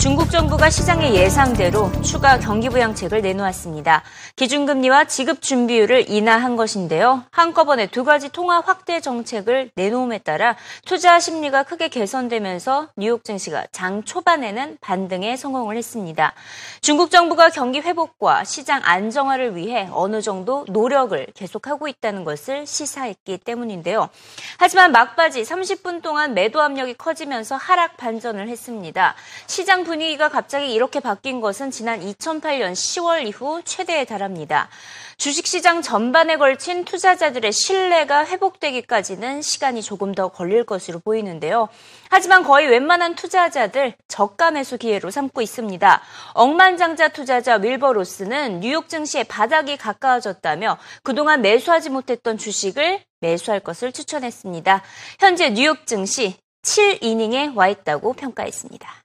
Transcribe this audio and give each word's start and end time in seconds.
중국 0.00 0.30
정부가 0.30 0.70
시장의 0.70 1.14
예상대로 1.14 1.92
추가 2.00 2.38
경기부양책을 2.38 3.20
내놓았습니다. 3.20 4.02
기준금리와 4.34 5.04
지급 5.04 5.42
준비율을 5.42 6.08
인하한 6.08 6.56
것인데요. 6.56 7.22
한꺼번에 7.30 7.86
두 7.86 8.02
가지 8.02 8.30
통화 8.30 8.60
확대 8.60 9.02
정책을 9.02 9.72
내놓음에 9.74 10.20
따라 10.20 10.56
투자 10.86 11.20
심리가 11.20 11.64
크게 11.64 11.88
개선되면서 11.88 12.88
뉴욕 12.96 13.24
증시가 13.24 13.66
장 13.72 14.02
초반에는 14.02 14.78
반등에 14.80 15.36
성공을 15.36 15.76
했습니다. 15.76 16.32
중국 16.80 17.10
정부가 17.10 17.50
경기 17.50 17.80
회복과 17.80 18.44
시장 18.44 18.80
안정화를 18.82 19.54
위해 19.54 19.86
어느 19.92 20.22
정도 20.22 20.64
노력을 20.70 21.26
계속하고 21.34 21.88
있다는 21.88 22.24
것을 22.24 22.66
시사했기 22.66 23.36
때문인데요. 23.36 24.08
하지만 24.56 24.92
막바지 24.92 25.42
30분 25.42 26.00
동안 26.00 26.32
매도 26.32 26.62
압력이 26.62 26.94
커지면서 26.94 27.56
하락 27.56 27.98
반전을 27.98 28.48
했습니다. 28.48 29.14
시장 29.46 29.84
분위기가 29.90 30.28
갑자기 30.28 30.72
이렇게 30.72 31.00
바뀐 31.00 31.40
것은 31.40 31.72
지난 31.72 32.00
2008년 32.00 32.74
10월 32.74 33.26
이후 33.26 33.60
최대에 33.64 34.04
달합니다. 34.04 34.68
주식시장 35.16 35.82
전반에 35.82 36.36
걸친 36.36 36.84
투자자들의 36.84 37.50
신뢰가 37.50 38.24
회복되기까지는 38.24 39.42
시간이 39.42 39.82
조금 39.82 40.14
더 40.14 40.28
걸릴 40.28 40.64
것으로 40.64 41.00
보이는데요. 41.00 41.68
하지만 42.08 42.44
거의 42.44 42.68
웬만한 42.68 43.16
투자자들 43.16 43.94
저가 44.06 44.52
매수 44.52 44.78
기회로 44.78 45.10
삼고 45.10 45.42
있습니다. 45.42 46.02
억만장자 46.34 47.08
투자자 47.08 47.56
윌버 47.56 47.92
로스는 47.92 48.60
뉴욕 48.60 48.88
증시의 48.88 49.24
바닥이 49.24 49.76
가까워졌다며 49.76 50.78
그동안 51.02 51.42
매수하지 51.42 51.90
못했던 51.90 52.38
주식을 52.38 53.00
매수할 53.18 53.58
것을 53.58 53.90
추천했습니다. 53.90 54.82
현재 55.18 55.50
뉴욕 55.50 55.84
증시 55.84 56.36
7이닝에 56.62 57.56
와 57.56 57.66
있다고 57.66 58.12
평가했습니다. 58.12 59.00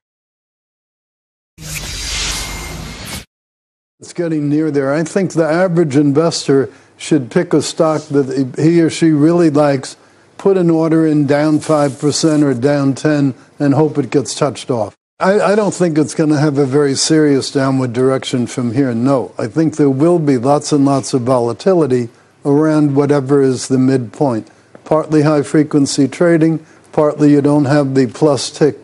It's 4.05 4.13
getting 4.13 4.49
near 4.49 4.69
there. 4.69 4.93
I 4.93 5.03
think 5.03 5.33
the 5.33 5.47
average 5.47 5.97
investor 5.97 6.71
should 6.95 7.31
pick 7.31 7.53
a 7.53 7.61
stock 7.63 8.03
that 8.09 8.53
he 8.55 8.79
or 8.79 8.91
she 8.91 9.09
really 9.09 9.49
likes, 9.49 9.97
put 10.37 10.57
an 10.57 10.69
order 10.69 11.07
in 11.07 11.25
down 11.25 11.57
5% 11.57 12.43
or 12.43 12.53
down 12.53 12.93
10 12.93 13.33
and 13.57 13.73
hope 13.73 13.97
it 13.97 14.11
gets 14.11 14.35
touched 14.35 14.69
off. 14.69 14.95
I, 15.19 15.39
I 15.39 15.55
don't 15.55 15.73
think 15.73 15.97
it's 15.97 16.13
going 16.13 16.29
to 16.29 16.37
have 16.37 16.59
a 16.59 16.67
very 16.67 16.93
serious 16.93 17.49
downward 17.49 17.93
direction 17.93 18.45
from 18.45 18.75
here. 18.75 18.93
No, 18.93 19.33
I 19.39 19.47
think 19.47 19.77
there 19.77 19.89
will 19.89 20.19
be 20.19 20.37
lots 20.37 20.71
and 20.71 20.85
lots 20.85 21.15
of 21.15 21.23
volatility 21.23 22.09
around 22.45 22.95
whatever 22.95 23.41
is 23.41 23.69
the 23.69 23.79
midpoint. 23.79 24.51
Partly 24.83 25.23
high 25.23 25.41
frequency 25.41 26.07
trading, 26.07 26.63
partly 26.91 27.31
you 27.31 27.41
don't 27.41 27.65
have 27.65 27.95
the 27.95 28.05
plus 28.05 28.51
tick 28.51 28.77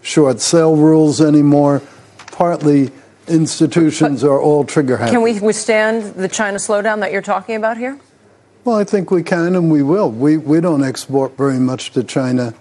short 0.00 0.40
sale 0.40 0.76
rules 0.76 1.20
anymore, 1.20 1.82
partly 2.30 2.92
institutions 3.30 4.24
are 4.24 4.40
all 4.40 4.64
trigger 4.64 4.96
happy. 4.96 5.12
Can 5.12 5.22
we 5.22 5.38
withstand 5.40 6.14
the 6.14 6.28
China 6.28 6.58
slowdown 6.58 7.00
that 7.00 7.12
you're 7.12 7.22
talking 7.22 7.56
about 7.56 7.78
here? 7.78 7.98
Well, 8.64 8.76
I 8.76 8.84
think 8.84 9.10
we 9.10 9.22
can 9.22 9.54
and 9.56 9.70
we 9.70 9.82
will. 9.82 10.10
We, 10.10 10.36
we 10.36 10.60
don't 10.60 10.84
export 10.84 11.36
very 11.36 11.58
much 11.58 11.92
to 11.92 12.04
China 12.04 12.54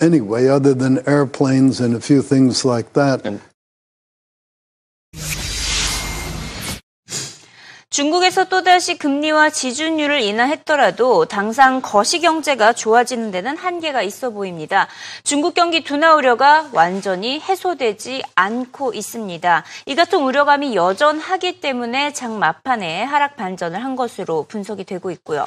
anyway, 0.00 0.48
other 0.48 0.74
than 0.74 1.06
airplanes 1.08 1.80
and 1.80 1.94
a 1.94 2.00
few 2.00 2.20
things 2.20 2.64
like 2.64 2.92
that. 2.92 3.24
And 3.24 3.40
중국에서 7.96 8.44
또다시 8.44 8.98
금리와 8.98 9.48
지준율을 9.48 10.20
인하했더라도 10.20 11.24
당장 11.24 11.80
거시 11.80 12.20
경제가 12.20 12.74
좋아지는 12.74 13.30
데는 13.30 13.56
한계가 13.56 14.02
있어 14.02 14.28
보입니다. 14.28 14.86
중국 15.24 15.54
경기 15.54 15.82
둔화 15.82 16.14
우려가 16.14 16.68
완전히 16.72 17.40
해소되지 17.40 18.22
않고 18.34 18.92
있습니다. 18.92 19.64
이 19.86 19.94
같은 19.94 20.18
우려감이 20.18 20.76
여전하기 20.76 21.60
때문에 21.60 22.12
장 22.12 22.38
막판에 22.38 23.02
하락 23.04 23.36
반전을 23.36 23.82
한 23.82 23.96
것으로 23.96 24.42
분석이 24.42 24.84
되고 24.84 25.10
있고요. 25.12 25.46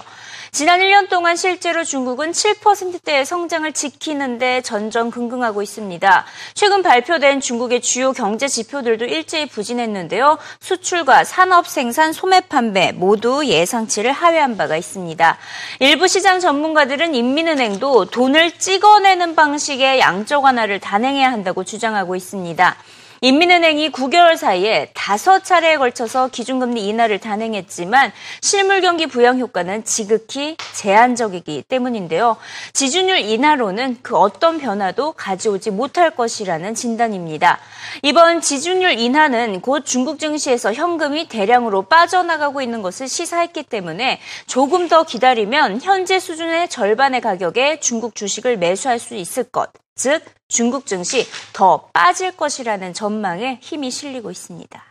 지난 0.52 0.80
1년 0.80 1.08
동안 1.08 1.36
실제로 1.36 1.84
중국은 1.84 2.32
7%대의 2.32 3.28
성장을 3.28 3.72
지키는데 3.74 4.62
전전긍긍하고 4.62 5.62
있습니다. 5.62 6.26
최근 6.56 6.82
발표된 6.82 7.42
중국의 7.42 7.82
주요 7.82 8.12
경제 8.12 8.48
지표들도 8.48 9.06
일제히 9.06 9.46
부진했는데요. 9.46 10.40
수출과 10.62 11.26
산업 11.26 11.68
생산, 11.68 12.12
소매 12.12 12.39
판매 12.48 12.92
모두 12.92 13.46
예상치를 13.46 14.12
하회한 14.12 14.58
바가 14.58 14.78
있습니다. 14.78 15.38
일부 15.80 16.08
시장 16.08 16.40
전문가들은 16.40 17.16
인민은행도 17.16 18.06
돈을 18.06 18.58
찍어내는 18.58 19.36
방식의 19.36 20.00
양적 20.00 20.44
완화를 20.44 20.80
단행해야 20.80 21.32
한다고 21.32 21.64
주장하고 21.64 22.16
있습니다. 22.16 22.76
인민은행이 23.22 23.92
9개월 23.92 24.38
사이에 24.38 24.92
다섯 24.94 25.44
차례에 25.44 25.78
걸쳐서 25.78 26.30
기준금리 26.30 26.88
인하를 26.88 27.20
단행했지만 27.20 28.14
실물 28.42 28.82
경기 28.82 29.08
부양 29.08 29.40
효과는 29.40 29.84
지극히 29.84 30.56
제한적이기 30.74 31.64
때문인데요. 31.68 32.38
지준율 32.74 33.20
인하로는 33.20 33.98
그 34.02 34.16
어떤 34.16 34.58
변화도 34.58 35.14
가져오지 35.14 35.72
못할 35.72 36.12
것이라는 36.12 36.76
진단입니다. 36.76 37.60
이번 38.04 38.40
지준율 38.40 38.98
인하는 39.00 39.60
곧 39.60 39.86
중국 39.86 40.20
증시에서 40.20 40.74
현금이 40.74 41.28
대량으로 41.28 41.84
빠져나가고 41.84 42.62
있는 42.62 42.82
것을 42.82 43.10
시사했기 43.10 43.64
때문에 43.64 44.20
조금 44.48 44.88
더 44.88 45.04
기다리면 45.04 45.82
현재 45.82 46.20
수준의 46.20 46.70
절반의 46.70 47.22
가격에 47.22 47.80
중국 47.82 48.16
주식을 48.16 48.58
매수할 48.58 49.00
수 49.00 49.16
있을 49.16 49.44
것. 49.44 49.72
즉 49.99 50.23
중국 50.49 50.87
증시 50.87 51.27
더 51.53 51.89
빠질 51.93 52.37
것이라는 52.37 52.93
전망에 52.93 53.59
힘이 53.63 53.91
실리고 53.91 54.31
있습니다. 54.31 54.83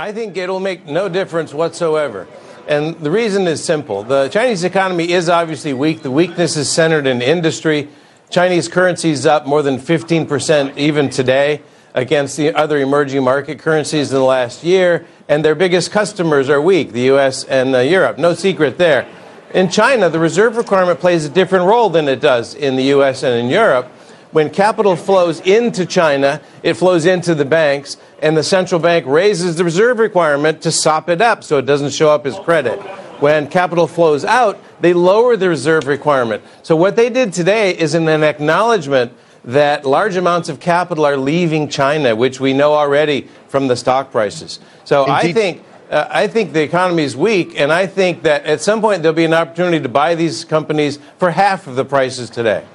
I 0.00 0.12
think 0.12 0.36
it'll 0.36 0.60
make 0.60 0.86
no 0.86 1.08
difference 1.08 1.52
whatsoever. 1.52 2.28
And 2.68 2.94
the 3.00 3.10
reason 3.10 3.48
is 3.48 3.64
simple. 3.64 4.04
The 4.04 4.28
Chinese 4.28 4.62
economy 4.62 5.10
is 5.10 5.28
obviously 5.28 5.72
weak. 5.72 6.02
The 6.02 6.10
weakness 6.10 6.56
is 6.56 6.70
centered 6.70 7.06
in 7.06 7.20
industry. 7.20 7.88
Chinese 8.30 8.68
currency 8.68 9.10
is 9.10 9.26
up 9.26 9.46
more 9.46 9.62
than 9.62 9.78
15% 9.78 10.76
even 10.76 11.08
today 11.08 11.62
against 11.94 12.36
the 12.36 12.54
other 12.54 12.78
emerging 12.78 13.24
market 13.24 13.58
currencies 13.58 14.12
in 14.12 14.18
the 14.18 14.24
last 14.24 14.62
year. 14.62 15.06
And 15.28 15.44
their 15.44 15.54
biggest 15.54 15.90
customers 15.90 16.48
are 16.48 16.60
weak, 16.60 16.92
the 16.92 17.10
US 17.14 17.42
and 17.44 17.74
uh, 17.74 17.78
Europe. 17.78 18.18
No 18.18 18.34
secret 18.34 18.78
there. 18.78 19.08
In 19.53 19.69
China, 19.69 20.09
the 20.09 20.17
reserve 20.17 20.57
requirement 20.57 20.99
plays 20.99 21.25
a 21.25 21.29
different 21.29 21.65
role 21.65 21.87
than 21.87 22.07
it 22.07 22.19
does 22.19 22.55
in 22.55 22.75
the 22.75 22.85
US 22.85 23.21
and 23.21 23.35
in 23.35 23.51
Europe. 23.51 23.85
When 24.31 24.49
capital 24.49 24.95
flows 24.95 25.41
into 25.41 25.85
China, 25.85 26.41
it 26.63 26.73
flows 26.73 27.05
into 27.05 27.35
the 27.35 27.45
banks, 27.45 27.97
and 28.19 28.35
the 28.35 28.41
central 28.41 28.81
bank 28.81 29.05
raises 29.05 29.57
the 29.57 29.63
reserve 29.63 29.99
requirement 29.99 30.63
to 30.63 30.71
sop 30.71 31.07
it 31.07 31.21
up 31.21 31.43
so 31.43 31.59
it 31.59 31.67
doesn't 31.67 31.91
show 31.91 32.09
up 32.09 32.25
as 32.25 32.35
credit. 32.39 32.79
When 33.19 33.47
capital 33.47 33.85
flows 33.85 34.25
out, 34.25 34.59
they 34.81 34.91
lower 34.91 35.37
the 35.37 35.49
reserve 35.49 35.85
requirement. 35.85 36.41
So, 36.63 36.75
what 36.75 36.95
they 36.95 37.11
did 37.11 37.31
today 37.31 37.77
is 37.77 37.93
an 37.93 38.07
acknowledgement 38.07 39.13
that 39.45 39.85
large 39.85 40.15
amounts 40.15 40.49
of 40.49 40.59
capital 40.59 41.05
are 41.05 41.15
leaving 41.15 41.69
China, 41.69 42.15
which 42.15 42.39
we 42.39 42.53
know 42.53 42.73
already 42.73 43.27
from 43.49 43.67
the 43.67 43.75
stock 43.75 44.11
prices. 44.11 44.59
So, 44.83 45.05
Indeed. 45.05 45.29
I 45.29 45.33
think 45.33 45.63
uh, 45.93 46.07
I 46.09 46.27
think 46.27 46.53
the 46.53 46.63
economy 46.63 47.03
is 47.03 47.15
weak, 47.15 47.59
and 47.59 47.71
I 47.71 47.85
think 47.85 48.23
that 48.23 48.45
at 48.45 48.61
some 48.61 48.81
point 48.81 49.03
there'll 49.03 49.15
be 49.15 49.25
an 49.25 49.33
opportunity 49.33 49.79
to 49.79 49.89
buy 49.89 50.15
these 50.15 50.43
companies 50.43 50.97
for 51.19 51.29
half 51.29 51.67
of 51.67 51.75
the 51.75 51.85
prices 51.85 52.31
today. 52.31 52.65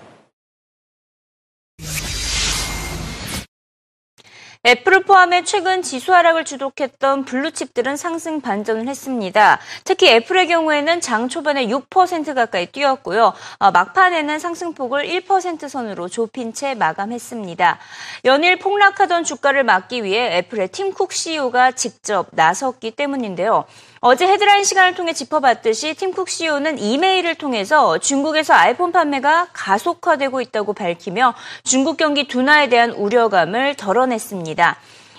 애플을 4.68 5.04
포함해 5.04 5.44
최근 5.44 5.80
지수 5.80 6.12
하락을 6.12 6.44
주독했던 6.44 7.24
블루칩들은 7.24 7.96
상승 7.96 8.42
반전을 8.42 8.86
했습니다. 8.86 9.58
특히 9.82 10.10
애플의 10.10 10.46
경우에는 10.48 11.00
장 11.00 11.30
초반에 11.30 11.68
6% 11.68 12.34
가까이 12.34 12.66
뛰었고요. 12.66 13.32
어, 13.60 13.70
막판에는 13.70 14.38
상승폭을 14.38 15.04
1% 15.04 15.70
선으로 15.70 16.09
좁힌 16.09 16.53
채 16.53 16.74
마감했습니다. 16.74 17.78
연일 18.26 18.59
폭락하던 18.59 19.24
주가를 19.24 19.65
막기 19.65 20.04
위해 20.04 20.36
애플의 20.36 20.68
팀쿡 20.68 21.14
CEO가 21.14 21.72
직접 21.72 22.26
나섰기 22.32 22.91
때문인데요. 22.91 23.64
어제 24.00 24.28
헤드라인 24.28 24.62
시간을 24.62 24.94
통해 24.94 25.12
짚어봤듯이 25.12 25.94
팀쿡 25.94 26.28
CEO는 26.28 26.78
이메일을 26.78 27.34
통해서 27.34 27.98
중국에서 27.98 28.54
아이폰 28.54 28.92
판매가 28.92 29.48
가속화되고 29.53 30.41
있다고 30.41 30.72
밝히며 30.72 31.34
중국 31.64 31.97
경기 31.97 32.28
둔화에 32.28 32.68
대한 32.68 32.91
우려감을 32.91 33.74
덜어냈습니다. 33.74 34.58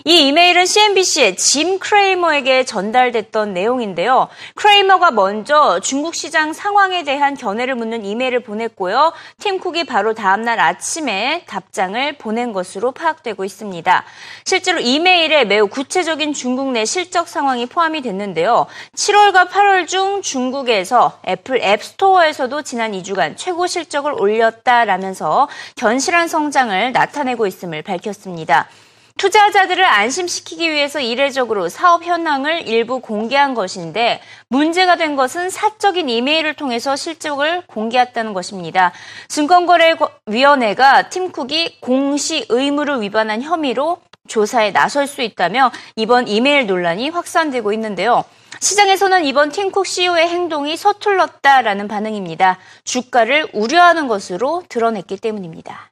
이 0.06 0.28
이메일은 0.28 0.66
CNBC의 0.66 1.36
짐 1.36 1.78
크레이머에게 1.78 2.64
전달됐던 2.64 3.54
내용인데요. 3.54 4.30
크레이머가 4.56 5.12
먼저 5.12 5.82
중국 5.82 6.16
시장 6.16 6.54
상황에 6.54 7.04
대한 7.04 7.36
견해를 7.36 7.76
묻는 7.76 8.06
이메일을 8.06 8.40
보냈고요. 8.40 9.12
팀 9.40 9.60
쿡이 9.60 9.84
바로 9.84 10.14
다음날 10.14 10.60
아침에 10.60 11.44
답장을 11.48 12.14
보낸 12.18 12.54
것으로 12.54 12.94
파악되고 12.94 13.44
있습니다. 13.44 14.06
실제로 14.46 14.80
이메일에 14.80 15.44
매우 15.44 15.68
구체적인 15.68 16.34
중국 16.34 16.72
내 16.72 16.86
실적 16.86 17.28
상황이 17.28 17.66
포함이 17.66 18.02
됐는데요. 18.02 18.68
7월과 18.96 19.50
8월 19.50 19.86
중 19.86 20.22
중국에서 20.22 21.20
애플 21.28 21.62
앱스토어에서도 21.62 22.62
지난 22.62 22.94
2주간 22.94 23.36
최고 23.36 23.68
실적을 23.68 24.14
올렸다라면서 24.14 25.50
견실한 25.76 26.30
성장을 26.30 26.94
나타내고 26.94 27.48
있음을 27.48 27.82
밝혔습니다. 27.82 28.70
투자자들을 29.20 29.84
안심시키기 29.84 30.72
위해서 30.72 31.02
이례적으로 31.02 31.68
사업 31.68 32.06
현황을 32.06 32.70
일부 32.70 33.02
공개한 33.02 33.54
것인데 33.54 34.22
문제가 34.48 34.96
된 34.96 35.18
것은 35.18 35.50
사적인 35.50 36.08
이메일을 36.08 36.54
통해서 36.54 36.96
실적을 36.96 37.64
공개했다는 37.68 38.34
것입니다. 38.34 38.94
증권거래위원회가 39.28 41.10
팀쿡이 41.10 41.82
공시 41.82 42.46
의무를 42.48 43.02
위반한 43.02 43.42
혐의로 43.42 44.00
조사에 44.30 44.72
나설 44.72 45.06
수 45.06 45.22
있다며 45.22 45.70
이번 45.98 46.30
이메일 46.30 46.66
논란이 46.66 47.10
확산되고 47.10 47.74
있는데요. 47.74 48.24
시장에서는 48.62 49.26
이번 49.26 49.52
팀쿡 49.52 49.86
CEO의 49.86 50.30
행동이 50.30 50.78
서툴렀다라는 50.78 51.90
반응입니다. 51.90 52.58
주가를 52.86 53.50
우려하는 53.52 54.08
것으로 54.08 54.64
드러냈기 54.70 55.18
때문입니다. 55.18 55.89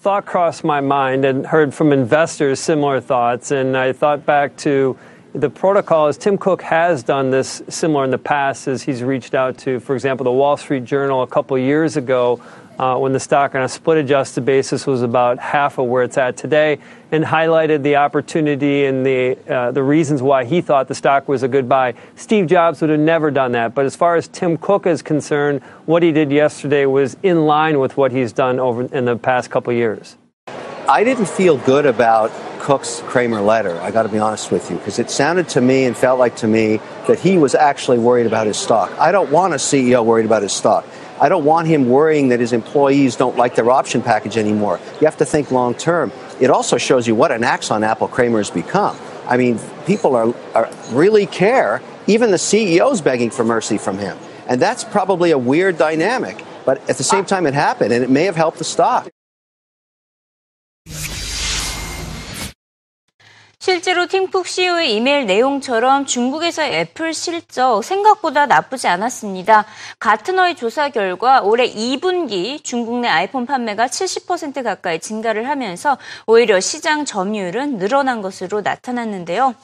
Thought 0.00 0.24
crossed 0.24 0.64
my 0.64 0.80
mind 0.80 1.26
and 1.26 1.46
heard 1.46 1.74
from 1.74 1.92
investors 1.92 2.58
similar 2.58 3.00
thoughts. 3.00 3.50
And 3.50 3.76
I 3.76 3.92
thought 3.92 4.24
back 4.24 4.56
to 4.58 4.96
the 5.34 5.50
protocol 5.50 6.08
is 6.08 6.16
Tim 6.18 6.36
Cook 6.36 6.62
has 6.62 7.02
done 7.02 7.30
this 7.30 7.62
similar 7.68 8.04
in 8.04 8.10
the 8.10 8.18
past 8.18 8.66
as 8.66 8.82
he's 8.82 9.02
reached 9.02 9.34
out 9.34 9.58
to, 9.58 9.78
for 9.80 9.94
example, 9.94 10.24
the 10.24 10.32
Wall 10.32 10.56
Street 10.56 10.84
Journal 10.84 11.22
a 11.22 11.26
couple 11.26 11.56
years 11.56 11.96
ago 11.96 12.42
uh, 12.78 12.96
when 12.96 13.12
the 13.12 13.20
stock 13.20 13.54
on 13.54 13.62
a 13.62 13.68
split 13.68 13.98
adjusted 13.98 14.44
basis 14.44 14.86
was 14.86 15.02
about 15.02 15.38
half 15.38 15.78
of 15.78 15.86
where 15.86 16.02
it's 16.02 16.16
at 16.16 16.36
today, 16.36 16.78
and 17.12 17.22
highlighted 17.22 17.82
the 17.82 17.96
opportunity 17.96 18.86
and 18.86 19.04
the 19.04 19.36
uh, 19.52 19.70
the 19.70 19.82
reasons 19.82 20.22
why 20.22 20.44
he 20.44 20.62
thought 20.62 20.88
the 20.88 20.94
stock 20.94 21.28
was 21.28 21.42
a 21.42 21.48
good 21.48 21.68
buy. 21.68 21.94
Steve 22.16 22.46
Jobs 22.46 22.80
would 22.80 22.88
have 22.88 22.98
never 22.98 23.30
done 23.30 23.52
that. 23.52 23.74
But 23.74 23.84
as 23.84 23.94
far 23.94 24.16
as 24.16 24.28
Tim 24.28 24.56
Cook 24.56 24.86
is 24.86 25.02
concerned, 25.02 25.62
what 25.84 26.02
he 26.02 26.10
did 26.10 26.32
yesterday 26.32 26.86
was 26.86 27.18
in 27.22 27.44
line 27.44 27.78
with 27.78 27.98
what 27.98 28.12
he's 28.12 28.32
done 28.32 28.58
over 28.58 28.82
in 28.96 29.04
the 29.04 29.16
past 29.16 29.50
couple 29.50 29.72
years. 29.74 30.16
I 30.88 31.04
didn't 31.04 31.28
feel 31.28 31.58
good 31.58 31.84
about 31.84 32.32
Cook's 32.60 33.02
Kramer 33.06 33.40
letter, 33.40 33.80
I 33.80 33.90
got 33.90 34.04
to 34.04 34.08
be 34.08 34.18
honest 34.18 34.52
with 34.52 34.70
you, 34.70 34.76
because 34.76 34.98
it 34.98 35.10
sounded 35.10 35.48
to 35.50 35.60
me 35.60 35.86
and 35.86 35.96
felt 35.96 36.18
like 36.18 36.36
to 36.36 36.46
me 36.46 36.76
that 37.08 37.18
he 37.18 37.38
was 37.38 37.54
actually 37.54 37.98
worried 37.98 38.26
about 38.26 38.46
his 38.46 38.56
stock. 38.56 38.92
I 38.98 39.10
don't 39.12 39.30
want 39.30 39.54
a 39.54 39.56
CEO 39.56 40.04
worried 40.04 40.26
about 40.26 40.42
his 40.42 40.52
stock. 40.52 40.86
I 41.20 41.28
don't 41.28 41.44
want 41.44 41.68
him 41.68 41.88
worrying 41.88 42.28
that 42.28 42.40
his 42.40 42.52
employees 42.52 43.16
don't 43.16 43.36
like 43.36 43.54
their 43.54 43.70
option 43.70 44.02
package 44.02 44.36
anymore. 44.36 44.78
You 45.00 45.06
have 45.06 45.16
to 45.18 45.24
think 45.24 45.50
long 45.50 45.74
term. 45.74 46.12
It 46.40 46.50
also 46.50 46.78
shows 46.78 47.06
you 47.06 47.14
what 47.14 47.32
an 47.32 47.44
axe 47.44 47.70
on 47.70 47.82
Apple 47.82 48.08
Kramer 48.08 48.38
has 48.38 48.50
become. 48.50 48.96
I 49.26 49.36
mean, 49.36 49.58
people 49.86 50.14
are, 50.16 50.34
are 50.54 50.70
really 50.90 51.26
care. 51.26 51.82
Even 52.06 52.30
the 52.30 52.36
CEO's 52.36 53.00
begging 53.00 53.30
for 53.30 53.44
mercy 53.44 53.78
from 53.78 53.98
him. 53.98 54.16
And 54.48 54.60
that's 54.60 54.84
probably 54.84 55.30
a 55.30 55.38
weird 55.38 55.78
dynamic. 55.78 56.42
But 56.64 56.88
at 56.88 56.96
the 56.98 57.04
same 57.04 57.24
time, 57.24 57.46
it 57.46 57.54
happened, 57.54 57.92
and 57.92 58.02
it 58.02 58.10
may 58.10 58.24
have 58.24 58.36
helped 58.36 58.58
the 58.58 58.64
stock. 58.64 59.08
실제로 63.62 64.06
팀쿡 64.06 64.46
CEO의 64.46 64.94
이메일 64.94 65.26
내용처럼 65.26 66.06
중국에서의 66.06 66.76
애플 66.76 67.12
실적 67.12 67.84
생각보다 67.84 68.46
나쁘지 68.46 68.88
않았습니다. 68.88 69.66
가트너의 69.98 70.56
조사 70.56 70.88
결과 70.88 71.42
올해 71.42 71.70
2분기 71.70 72.64
중국 72.64 73.00
내 73.00 73.08
아이폰 73.08 73.44
판매가 73.44 73.88
70% 73.88 74.62
가까이 74.62 74.98
증가를 74.98 75.46
하면서 75.46 75.98
오히려 76.26 76.58
시장 76.58 77.04
점유율은 77.04 77.76
늘어난 77.76 78.22
것으로 78.22 78.62
나타났는데요. 78.62 79.54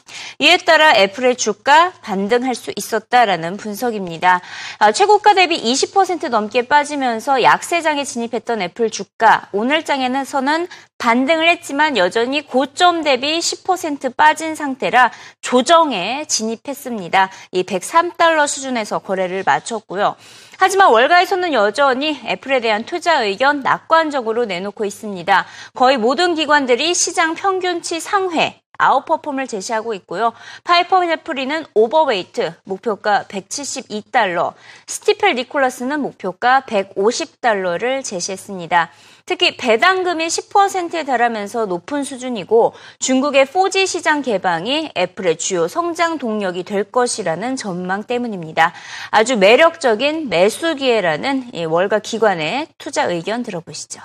이에 0.41 0.59
따라 0.59 0.95
애플의 0.95 1.37
주가 1.37 1.95
반등할 2.03 2.55
수 2.55 2.75
있었다라는 2.77 3.57
분석입니다. 3.57 4.43
아, 4.79 4.93
최고가 4.93 5.33
대비 5.33 5.59
20% 5.73 6.29
넘게 6.29 6.69
빠지면서 6.69 7.43
약세장에 7.43 8.05
진입했던 8.05 8.61
애플 8.61 8.91
주가 8.91 9.49
오늘장에서는 9.53 10.69
반등을 10.99 11.49
했지만 11.49 11.97
여전히 11.97 12.47
고점 12.47 13.05
대비 13.05 13.39
10% 13.39 14.17
빠진 14.17 14.55
상태라 14.55 15.13
조정에 15.41 16.25
진입했습니다. 16.27 17.31
이 17.53 17.63
103달러 17.63 18.47
수준에서 18.47 19.01
거래를 19.01 19.43
마쳤고요. 19.45 20.17
하지만 20.59 20.91
월가에서는 20.91 21.53
여전히 21.53 22.21
애플에 22.25 22.61
대한 22.61 22.85
투자 22.85 23.23
의견 23.23 23.61
낙관적으로 23.61 24.47
내놓고 24.47 24.85
있습니다. 24.85 25.47
거의 25.75 25.99
모든 25.99 26.35
기관들이 26.35 26.95
시장 26.95 27.35
평균치 27.35 28.01
상회, 28.01 28.63
아웃퍼폼을 28.79 29.47
제시하고 29.47 29.95
있고요. 29.95 30.33
파이퍼 30.65 31.03
제프리는 31.03 31.67
overweight 31.75 32.55
목표가 32.65 33.25
172달러, 33.25 34.55
스티펠 34.87 35.35
니콜라스는 35.35 36.01
목표가 36.01 36.63
150달러를 36.63 38.05
제시했습니다. 38.05 38.91
특히 39.27 39.57
배당금이 39.57 40.29
10%에 40.29 41.05
달하면서 41.05 41.67
높은 41.67 42.05
수준이고 42.05 42.75
중국의 43.01 43.47
4G 43.47 43.87
시장 43.87 44.23
개방이 44.23 44.93
애플의 44.97 45.37
주요 45.37 45.67
성장 45.67 46.19
동력이 46.19 46.63
될 46.63 46.85
것이라는 46.85 47.57
전망 47.57 48.05
때문입니다. 48.05 48.73
아주 49.11 49.37
매력적인 49.37 50.29
매수 50.29 50.77
기회라는 50.77 51.51
월가 51.69 51.99
기관의 51.99 52.69
투자 52.79 53.05
의견 53.05 53.43
들어보시죠. 53.43 54.01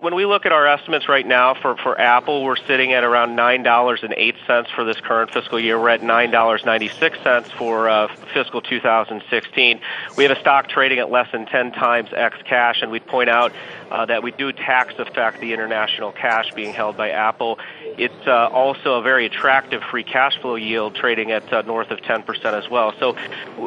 When 0.00 0.14
we 0.14 0.26
look 0.26 0.46
at 0.46 0.52
our 0.52 0.64
estimates 0.64 1.08
right 1.08 1.26
now 1.26 1.54
for, 1.60 1.76
for 1.76 2.00
Apple, 2.00 2.44
we're 2.44 2.54
sitting 2.68 2.92
at 2.92 3.02
around 3.02 3.30
$9.08 3.36 4.66
for 4.76 4.84
this 4.84 5.00
current 5.00 5.32
fiscal 5.32 5.58
year. 5.58 5.76
We're 5.76 5.88
at 5.88 6.02
$9.96 6.02 7.50
for 7.58 7.88
uh, 7.88 8.06
fiscal 8.32 8.60
2016. 8.60 9.80
We 10.16 10.22
have 10.22 10.36
a 10.36 10.40
stock 10.40 10.68
trading 10.68 11.00
at 11.00 11.10
less 11.10 11.26
than 11.32 11.46
10 11.46 11.72
times 11.72 12.10
X 12.14 12.36
cash, 12.44 12.80
and 12.80 12.92
we'd 12.92 13.06
point 13.06 13.28
out 13.28 13.52
uh, 13.90 14.06
that 14.06 14.22
we 14.22 14.30
do 14.32 14.52
tax 14.52 14.94
affect 14.98 15.40
the 15.40 15.52
international 15.52 16.12
cash 16.12 16.52
being 16.54 16.72
held 16.72 16.96
by 16.96 17.10
Apple. 17.10 17.58
It's 17.98 18.26
uh, 18.26 18.48
also 18.48 18.94
a 18.94 19.02
very 19.02 19.26
attractive 19.26 19.82
free 19.90 20.04
cash 20.04 20.38
flow 20.40 20.56
yield 20.56 20.94
trading 20.94 21.30
at 21.30 21.52
uh, 21.52 21.62
north 21.62 21.90
of 21.90 21.98
10% 22.00 22.44
as 22.44 22.68
well. 22.70 22.92
So 22.98 23.16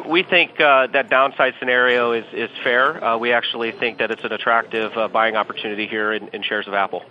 we 0.06 0.22
think 0.22 0.60
uh, 0.60 0.88
that 0.88 1.10
downside 1.10 1.54
scenario 1.58 2.12
is, 2.12 2.24
is 2.32 2.50
fair. 2.62 3.02
Uh, 3.02 3.18
we 3.18 3.32
actually 3.32 3.72
think 3.72 3.98
that 3.98 4.10
it's 4.10 4.24
an 4.24 4.32
attractive 4.32 4.96
uh, 4.96 5.08
buying 5.08 5.36
opportunity 5.36 5.86
here 5.86 6.12
in, 6.12 6.28
in 6.28 6.42
shares 6.42 6.66
of 6.66 6.74
Apple 6.74 7.02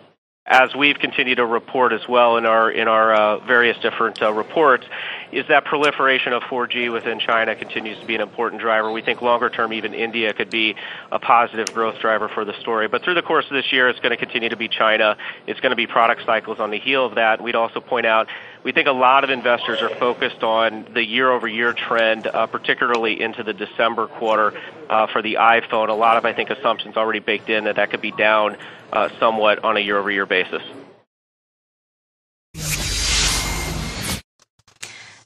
as 0.46 0.74
we've 0.76 0.98
continued 0.98 1.36
to 1.36 1.46
report 1.46 1.94
as 1.94 2.02
well 2.10 2.38
in 2.38 2.46
our 2.46 2.72
in 2.72 2.88
our 2.88 3.14
uh, 3.14 3.38
various 3.46 3.78
different 3.78 4.22
uh, 4.22 4.34
reports, 4.34 4.86
is 5.32 5.48
that 5.48 5.66
proliferation 5.66 6.34
of 6.34 6.44
4G 6.44 6.92
within 6.92 7.20
China 7.20 7.56
continues 7.56 8.00
to 8.00 8.06
be 8.06 8.16
an 8.16 8.22
important 8.22 8.62
driver. 8.62 8.92
We 8.92 9.02
think 9.02 9.22
longer 9.22 9.50
term, 9.50 9.74
even 9.74 9.94
India 9.94 10.34
could 10.34 10.50
be 10.50 10.76
a 11.12 11.20
positive 11.20 11.74
growth 11.74 12.00
driver 12.00 12.30
for 12.30 12.46
the 12.46 12.54
story. 12.60 12.88
But 12.88 13.04
through 13.04 13.16
the 13.16 13.22
course 13.22 13.46
of 13.46 13.52
this 13.52 13.72
year, 13.72 13.88
it's 13.90 14.00
going 14.00 14.12
to 14.12 14.18
continue 14.18 14.50
to 14.50 14.58
be 14.58 14.68
China. 14.68 15.18
It's 15.48 15.60
going 15.60 15.72
to 15.72 15.76
be 15.76 15.88
product 15.88 16.26
cycles 16.26 16.60
on 16.60 16.72
the 16.72 16.80
heel 16.80 17.06
of 17.06 17.16
that. 17.16 17.42
We'd 17.42 17.56
also 17.56 17.80
point 17.80 18.06
out 18.06 18.28
we 18.64 18.72
think 18.72 18.88
a 18.88 18.92
lot 18.92 19.24
of 19.24 19.30
investors 19.30 19.82
are 19.82 19.90
focused 19.90 20.44
on 20.44 20.86
the 20.94 21.04
year-over-year 21.04 21.74
trend, 21.74 22.28
uh, 22.28 22.46
particularly 22.48 23.20
into 23.20 23.44
the 23.44 23.54
December 23.54 24.08
quarter 24.08 24.54
uh, 24.90 25.08
for 25.08 25.22
the 25.22 25.36
iPhone. 25.36 25.90
A 25.90 25.94
lot 25.94 26.18
of, 26.18 26.26
I 26.26 26.34
think, 26.34 26.50
assumptions 26.50 26.96
already 26.98 27.20
baked 27.20 27.50
in 27.50 27.64
that 27.64 27.78
that 27.78 27.90
could 27.90 28.02
be 28.02 28.12
down 28.12 28.58
uh, 28.94 29.10
somewhat 29.20 29.64
on 29.64 29.78
a 29.78 29.80
year-over-year 29.80 30.26
basis. 30.26 30.62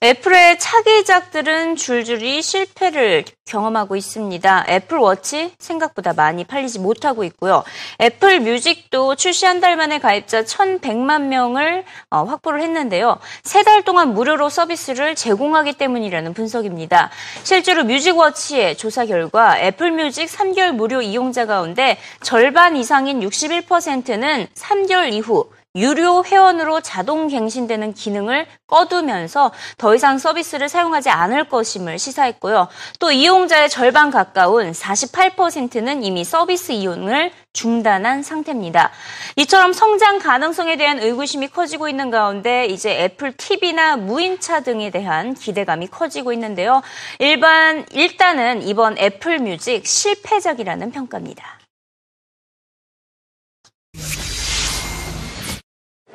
애플의 0.03 0.59
차기작들은 0.59 1.77
줄줄이 1.77 2.41
실패를 2.41 3.23
경험하고 3.45 3.95
있습니다. 3.95 4.65
애플 4.69 4.97
워치 4.97 5.53
생각보다 5.57 6.13
많이 6.13 6.43
팔리지 6.43 6.79
못하고 6.79 7.23
있고요. 7.23 7.63
애플 8.01 8.39
뮤직도 8.39 9.15
출시 9.15 9.45
한 9.45 9.55
달 9.61 9.77
만에 9.77 9.99
가입자 9.99 10.43
1,100만 10.43 11.23
명을 11.27 11.85
어, 12.09 12.23
확보를 12.25 12.61
했는데요. 12.61 13.19
세 13.43 13.63
달 13.63 13.81
동안 13.83 14.13
무료로 14.13 14.49
서비스를 14.49 15.15
제공하기 15.15 15.73
때문이라는 15.73 16.33
분석입니다. 16.35 17.09
실제로 17.43 17.83
뮤직 17.83 18.15
워치의 18.17 18.77
조사 18.77 19.05
결과 19.05 19.57
애플 19.59 19.91
뮤직 19.91 20.25
3개월 20.25 20.71
무료 20.73 21.01
이용자 21.01 21.45
가운데 21.47 21.97
절반 22.21 22.75
이상인 22.75 23.21
61%는 23.21 24.47
3개월 24.53 25.13
이후 25.13 25.49
유료 25.75 26.23
회원으로 26.23 26.81
자동 26.81 27.27
갱신되는 27.27 27.93
기능을 27.93 28.47
꺼두면서 28.67 29.51
더 29.77 29.93
이상 29.93 30.17
서비스를 30.17 30.69
사용하지 30.69 31.09
않을 31.09 31.49
것임을 31.49 31.99
시사했고요. 31.99 32.67
또 32.99 33.11
이용자의 33.11 33.69
절반 33.69 34.09
가까운 34.09 34.71
48%는 34.71 36.03
이미 36.03 36.23
서비스 36.23 36.71
이용을 36.71 37.31
중단한 37.53 38.23
상태입니다. 38.23 38.91
이처럼 39.37 39.73
성장 39.73 40.19
가능성에 40.19 40.77
대한 40.77 40.99
의구심이 40.99 41.49
커지고 41.49 41.87
있는 41.89 42.09
가운데 42.09 42.65
이제 42.65 43.03
애플 43.03 43.31
TV나 43.31 43.97
무인차 43.97 44.61
등에 44.61 44.89
대한 44.89 45.33
기대감이 45.33 45.87
커지고 45.87 46.33
있는데요. 46.33 46.81
일반 47.19 47.85
일단은 47.91 48.61
이번 48.67 48.97
애플 48.97 49.39
뮤직 49.39 49.85
실패작이라는 49.85 50.91
평가입니다. 50.91 51.54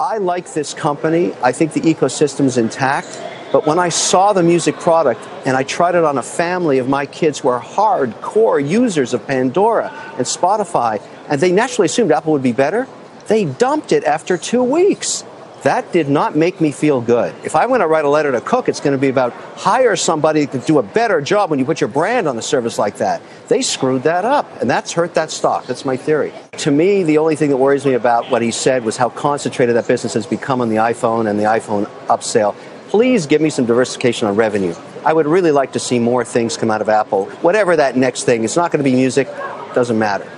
I 0.01 0.17
like 0.17 0.55
this 0.55 0.73
company. 0.73 1.35
I 1.43 1.53
think 1.53 1.75
the 1.75 1.83
ecosystem 1.83 2.47
is 2.47 2.57
intact. 2.57 3.21
But 3.53 3.67
when 3.67 3.79
I 3.79 3.91
saw 3.91 4.33
the 4.33 4.43
music 4.43 4.77
product 4.77 5.21
and 5.45 5.55
I 5.55 5.63
tried 5.63 5.95
it 5.95 6.05
on 6.05 6.17
a 6.17 6.23
family 6.23 6.79
of 6.79 6.89
my 6.89 7.05
kids 7.05 7.41
who 7.41 7.49
are 7.49 7.61
hardcore 7.61 8.67
users 8.67 9.13
of 9.13 9.27
Pandora 9.27 9.91
and 10.17 10.25
Spotify, 10.25 11.03
and 11.29 11.39
they 11.39 11.53
naturally 11.53 11.85
assumed 11.85 12.13
Apple 12.13 12.33
would 12.33 12.43
be 12.43 12.53
better, 12.53 12.89
they 13.27 13.45
dumped 13.45 13.93
it 13.93 14.05
after 14.05 14.39
two 14.39 14.63
weeks. 14.63 15.23
That 15.63 15.93
did 15.93 16.09
not 16.09 16.37
make 16.37 16.59
me 16.59 16.73
feel 16.73 17.03
good. 17.03 17.35
If 17.45 17.55
I'm 17.55 17.69
going 17.69 17.81
to 17.81 17.87
write 17.87 18.07
a 18.07 18.09
letter 18.09 18.33
to 18.33 18.41
Cook, 18.41 18.69
it's 18.69 18.81
going 18.81 18.97
to 18.97 19.01
be 19.01 19.11
about 19.11 19.35
hire 19.57 19.95
somebody 19.95 20.47
to 20.47 20.59
do 20.59 20.79
a 20.79 20.83
better 20.83 21.21
job 21.21 21.51
when 21.51 21.59
you 21.59 21.67
put 21.67 21.83
your 21.83 21.89
brand 21.89 22.27
on 22.27 22.39
a 22.39 22.43
service 22.43 22.79
like 22.79 22.97
that. 22.97 23.21
They 23.49 23.61
screwed 23.61 24.05
that 24.05 24.25
up, 24.25 24.47
and 24.63 24.71
that's 24.71 24.93
hurt 24.93 25.15
that 25.15 25.31
stock. 25.31 25.67
That's 25.67 25.85
my 25.85 25.99
theory. 25.99 26.33
To 26.59 26.71
me, 26.71 27.03
the 27.03 27.19
only 27.19 27.37
thing 27.37 27.51
that 27.51 27.59
worries 27.59 27.85
me 27.85 27.93
about 27.93 28.31
what 28.31 28.41
he 28.41 28.51
said 28.51 28.85
was 28.85 28.97
how 28.97 29.11
concentrated 29.11 29.77
that 29.77 29.87
business 29.87 30.15
has 30.15 30.27
become 30.27 30.63
on 30.63 30.71
the 30.71 30.77
iPhone 30.77 31.29
and 31.29 31.39
the 31.39 31.45
iPhone 31.45 31.85
upsell. 32.07 32.55
Please 32.89 33.27
give 33.27 33.43
me 33.43 33.51
some 33.51 33.67
diversification 33.67 34.29
on 34.29 34.37
revenue. 34.37 34.75
I 35.05 35.13
would 35.13 35.27
really 35.27 35.53
like 35.53 35.73
to 35.73 35.79
see 35.79 35.99
more 35.99 36.25
things 36.25 36.57
come 36.57 36.71
out 36.71 36.81
of 36.81 36.89
Apple. 36.89 37.27
Whatever 37.43 37.77
that 37.77 37.97
next 37.97 38.25
thing, 38.25 38.45
it's 38.45 38.57
not 38.57 38.73
going 38.73 38.83
to 38.83 38.91
be 38.91 38.97
music, 38.97 39.29
doesn't 39.75 39.99
matter. 39.99 40.31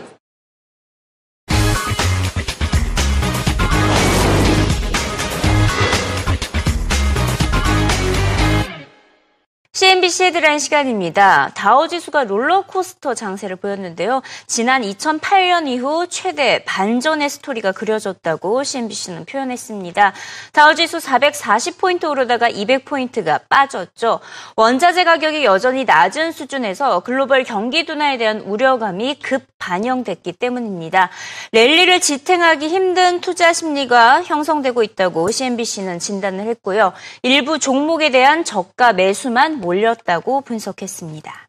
CNBC 9.82 10.26
헤드라인 10.26 10.60
시간입니다. 10.60 11.50
다우지수가 11.56 12.22
롤러코스터 12.24 13.14
장세를 13.14 13.56
보였는데요. 13.56 14.22
지난 14.46 14.82
2008년 14.82 15.66
이후 15.66 16.06
최대 16.08 16.62
반전의 16.64 17.28
스토리가 17.28 17.72
그려졌다고 17.72 18.62
CNBC는 18.62 19.24
표현했습니다. 19.24 20.12
다우지수 20.52 20.98
440포인트 20.98 22.08
오르다가 22.08 22.48
200포인트가 22.48 23.40
빠졌죠. 23.48 24.20
원자재 24.54 25.02
가격이 25.02 25.44
여전히 25.44 25.84
낮은 25.84 26.30
수준에서 26.30 27.00
글로벌 27.00 27.42
경기 27.42 27.84
둔화에 27.84 28.18
대한 28.18 28.38
우려감이 28.38 29.18
급 29.18 29.42
반영됐기 29.58 30.32
때문입니다. 30.34 31.10
랠리를 31.50 32.00
지탱하기 32.00 32.68
힘든 32.68 33.20
투자 33.20 33.52
심리가 33.52 34.22
형성되고 34.22 34.82
있다고 34.82 35.30
CNBC는 35.30 35.98
진단을 35.98 36.46
했고요. 36.46 36.92
일부 37.22 37.58
종목에 37.58 38.10
대한 38.10 38.44
저가 38.44 38.92
매수만 38.92 39.60
몰렸다고 39.72 40.42
분석했습니다. 40.42 41.48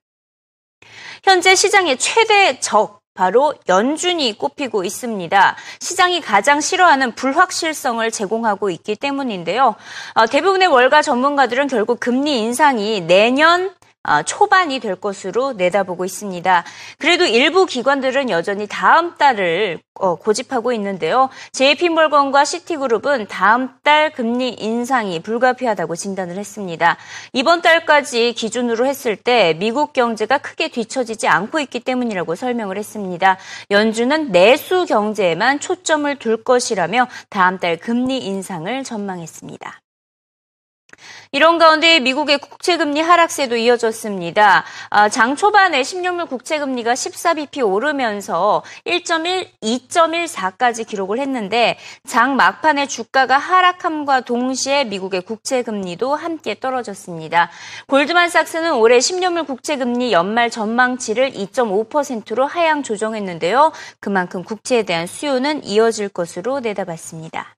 현재 1.23 1.55
시장의 1.55 1.97
최대 1.97 2.59
적 2.59 3.01
바로 3.13 3.53
연준이 3.69 4.35
꼽히고 4.37 4.83
있습니다. 4.83 5.55
시장이 5.79 6.21
가장 6.21 6.61
싫어하는 6.61 7.13
불확실성을 7.13 8.09
제공하고 8.09 8.69
있기 8.71 8.95
때문인데요. 8.95 9.75
어, 10.15 10.25
대부분의 10.25 10.67
월가 10.69 11.01
전문가들은 11.03 11.67
결국 11.67 11.99
금리 11.99 12.39
인상이 12.39 13.01
내년 13.01 13.67
아, 13.67 13.73
초반이 14.25 14.79
될 14.79 14.95
것으로 14.95 15.53
내다보고 15.53 16.05
있습니다. 16.05 16.63
그래도 16.97 17.25
일부 17.25 17.65
기관들은 17.65 18.29
여전히 18.29 18.67
다음 18.67 19.15
달을 19.15 19.79
어, 19.95 20.15
고집하고 20.15 20.73
있는데요. 20.73 21.29
JP몰건과 21.51 22.45
시티그룹은 22.45 23.27
다음 23.27 23.69
달 23.83 24.11
금리 24.11 24.49
인상이 24.49 25.21
불가피하다고 25.21 25.95
진단을 25.95 26.37
했습니다. 26.37 26.97
이번 27.31 27.61
달까지 27.61 28.33
기준으로 28.33 28.87
했을 28.87 29.15
때 29.15 29.55
미국 29.59 29.93
경제가 29.93 30.39
크게 30.39 30.69
뒤처지지 30.69 31.27
않고 31.27 31.59
있기 31.59 31.79
때문이라고 31.81 32.35
설명을 32.35 32.77
했습니다. 32.77 33.37
연준은 33.69 34.31
내수 34.31 34.85
경제에만 34.85 35.59
초점을 35.59 36.17
둘 36.17 36.43
것이라며 36.43 37.07
다음 37.29 37.59
달 37.59 37.77
금리 37.77 38.17
인상을 38.17 38.83
전망했습니다. 38.83 39.82
이런 41.35 41.57
가운데 41.57 41.99
미국의 41.99 42.37
국채금리 42.37 43.01
하락세도 43.01 43.55
이어졌습니다. 43.55 44.63
아, 44.91 45.09
장 45.09 45.35
초반에 45.35 45.81
16물 45.81 46.29
국채금리가 46.29 46.93
14bp 46.93 47.67
오르면서 47.67 48.61
1.1, 48.85 49.47
2.14까지 49.63 50.85
기록을 50.85 51.17
했는데 51.17 51.79
장 52.07 52.35
막판에 52.35 52.85
주가가 52.85 53.39
하락함과 53.39 54.21
동시에 54.21 54.83
미국의 54.83 55.21
국채금리도 55.21 56.13
함께 56.13 56.59
떨어졌습니다. 56.59 57.49
골드만삭스는 57.87 58.73
올해 58.73 58.99
10년물 58.99 59.47
국채금리 59.47 60.11
연말 60.11 60.51
전망치를 60.51 61.31
2.5%로 61.31 62.45
하향 62.45 62.83
조정했는데요. 62.83 63.71
그만큼 63.99 64.43
국채에 64.43 64.83
대한 64.83 65.07
수요는 65.07 65.63
이어질 65.63 66.09
것으로 66.09 66.59
내다봤습니다. 66.59 67.55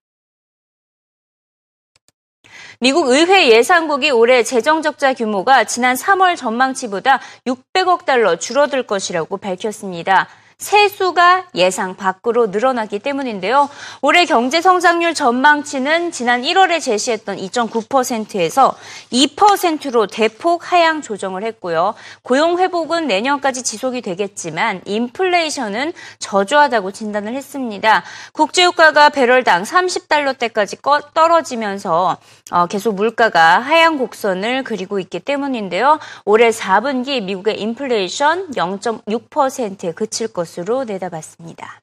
미국 2.80 3.08
의회 3.08 3.50
예산국이 3.50 4.12
올해 4.12 4.44
재정 4.44 4.82
적자 4.82 5.14
규모가 5.14 5.64
지난 5.64 5.96
3월 5.96 6.36
전망치보다 6.36 7.20
600억 7.48 8.06
달러 8.06 8.36
줄어들 8.36 8.84
것이라고 8.84 9.38
밝혔습니다. 9.38 10.28
세수가 10.58 11.48
예상 11.56 11.96
밖으로 11.96 12.48
늘어나기 12.48 13.00
때문인데요. 13.00 13.70
올해 14.02 14.26
경제 14.26 14.62
성장률 14.62 15.14
전망치는 15.14 16.12
지난 16.12 16.44
1월에 16.44 16.82
제시했던 16.82 17.38
2.9%에서 17.38 18.76
2%로 19.12 20.08
대폭 20.08 20.72
하향 20.72 21.02
조정을 21.02 21.44
했고요. 21.44 21.94
고용 22.24 22.58
회복은 22.58 23.08
내년까지 23.08 23.64
지속이 23.64 24.02
되겠지만 24.02 24.82
인플레이션은 24.86 25.92
저조하다고 26.20 26.92
진단을 26.92 27.36
했습니다. 27.36 28.04
국제유가가 28.32 29.10
배럴당 29.10 29.64
30달러대까지 29.64 31.14
떨어지면서 31.14 32.18
어, 32.52 32.66
계속 32.68 32.96
물가가 32.96 33.60
하향 33.60 33.98
곡선을 33.98 34.64
그리고 34.64 35.00
있기 35.00 35.20
때문인데요. 35.20 36.00
올해 36.24 36.50
4분기 36.50 37.22
미국의 37.24 37.60
인플레이션 37.60 38.52
0.6%에 38.52 39.92
그칠 39.92 40.28
것 40.28 40.45
것으로 40.46 40.84
내다봤습니다. 40.86 41.82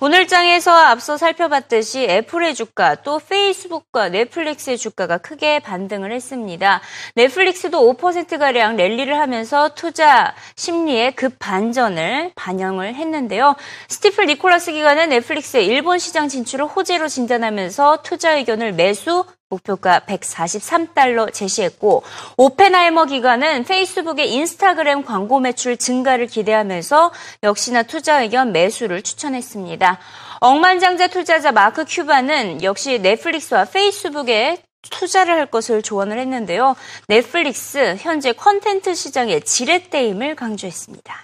오늘 0.00 0.26
장에서 0.26 0.72
앞서 0.72 1.16
살펴봤듯이 1.16 2.04
애플의 2.04 2.54
주가 2.54 2.96
또 2.96 3.20
페이스북과 3.20 4.08
넷플릭스의 4.08 4.76
주가가 4.76 5.18
크게 5.18 5.60
반등을 5.60 6.12
했습니다. 6.12 6.80
넷플릭스도 7.14 7.94
5%가량 7.94 8.76
랠리를 8.76 9.16
하면서 9.16 9.70
투자 9.74 10.34
심리의 10.56 11.14
급 11.14 11.38
반전을 11.38 12.32
반영을 12.34 12.96
했는데요. 12.96 13.54
스티플 13.88 14.26
니콜라스 14.26 14.72
기관은 14.72 15.10
넷플릭스의 15.10 15.66
일본 15.66 15.98
시장 15.98 16.28
진출을 16.28 16.66
호재로 16.66 17.08
진단하면서 17.08 18.02
투자 18.02 18.34
의견을 18.34 18.72
매수 18.72 19.24
목표가 19.50 20.00
143달러 20.00 21.32
제시했고 21.32 22.02
오펜하이머 22.36 23.06
기관은 23.06 23.64
페이스북의 23.64 24.32
인스타그램 24.32 25.04
광고 25.04 25.40
매출 25.40 25.76
증가를 25.76 26.26
기대하면서 26.26 27.12
역시나 27.42 27.84
투자 27.84 28.22
의견 28.22 28.52
매수를 28.52 29.02
추천했습니다. 29.02 29.98
억만장자 30.40 31.08
투자자 31.08 31.52
마크 31.52 31.84
큐반은 31.86 32.62
역시 32.62 32.98
넷플릭스와 32.98 33.64
페이스북에 33.64 34.58
투자를 34.90 35.34
할 35.34 35.46
것을 35.46 35.82
조언을 35.82 36.18
했는데요. 36.18 36.76
넷플릭스 37.08 37.96
현재 37.98 38.32
컨텐츠 38.32 38.94
시장의 38.94 39.42
지렛대임을 39.42 40.34
강조했습니다. 40.34 41.14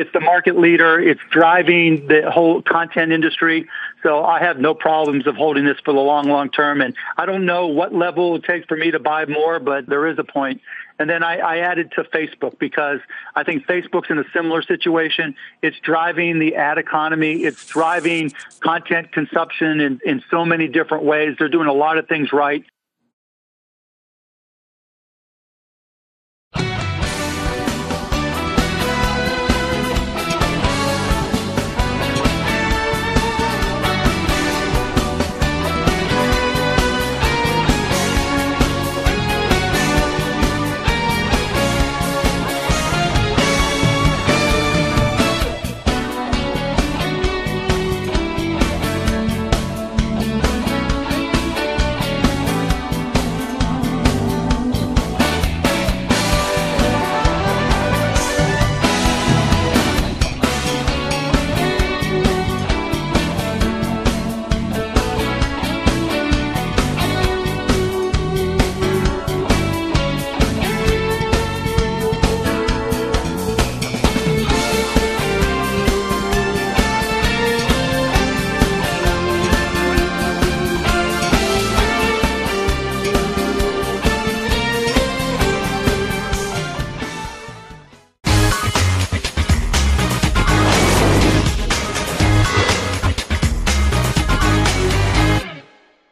It's 0.00 0.12
the 0.12 0.24
market 0.24 0.56
leader. 0.56 0.98
It's 0.98 1.20
driving 1.30 2.08
the 2.08 2.24
whole 2.30 2.62
content 2.62 3.12
industry. 3.12 3.66
So 4.02 4.24
I 4.24 4.40
have 4.40 4.58
no 4.58 4.74
problems 4.74 5.26
of 5.26 5.36
holding 5.36 5.64
this 5.64 5.78
for 5.84 5.92
the 5.92 6.00
long, 6.00 6.28
long 6.28 6.50
term. 6.50 6.80
And 6.80 6.94
I 7.16 7.26
don't 7.26 7.44
know 7.44 7.66
what 7.66 7.94
level 7.94 8.36
it 8.36 8.44
takes 8.44 8.66
for 8.66 8.76
me 8.76 8.90
to 8.90 8.98
buy 8.98 9.26
more, 9.26 9.60
but 9.60 9.86
there 9.86 10.06
is 10.06 10.18
a 10.18 10.24
point. 10.24 10.60
And 10.98 11.08
then 11.08 11.22
I, 11.22 11.38
I 11.38 11.58
added 11.58 11.92
to 11.92 12.04
Facebook 12.04 12.58
because 12.58 13.00
I 13.34 13.42
think 13.42 13.66
Facebook's 13.66 14.10
in 14.10 14.18
a 14.18 14.24
similar 14.34 14.62
situation. 14.62 15.34
It's 15.62 15.78
driving 15.80 16.38
the 16.38 16.56
ad 16.56 16.78
economy. 16.78 17.44
It's 17.44 17.66
driving 17.66 18.32
content 18.60 19.12
consumption 19.12 19.80
in, 19.80 20.00
in 20.04 20.22
so 20.30 20.44
many 20.44 20.68
different 20.68 21.04
ways. 21.04 21.36
They're 21.38 21.48
doing 21.48 21.68
a 21.68 21.72
lot 21.72 21.96
of 21.96 22.06
things 22.06 22.32
right. 22.32 22.64